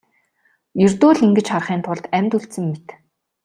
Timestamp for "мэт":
2.71-2.87